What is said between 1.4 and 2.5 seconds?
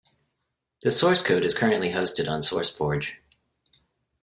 is currently hosted on